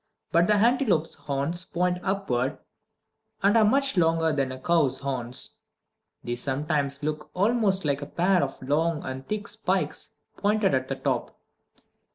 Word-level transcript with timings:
But 0.31 0.47
the 0.47 0.55
antelope's 0.55 1.13
horns 1.13 1.63
point 1.63 1.99
upward, 2.01 2.57
and 3.43 3.55
are 3.55 3.63
much 3.63 3.97
longer 3.97 4.33
than 4.33 4.51
a 4.51 4.57
cow's 4.59 4.97
horns. 5.01 5.59
They 6.23 6.35
sometimes 6.37 7.03
look 7.03 7.29
almost 7.35 7.85
like 7.85 8.01
a 8.01 8.07
pair 8.07 8.41
of 8.41 8.59
long 8.67 9.03
and 9.05 9.27
thick 9.27 9.47
spikes, 9.47 10.09
pointed 10.37 10.73
at 10.73 10.87
the 10.87 10.95
top. 10.95 11.37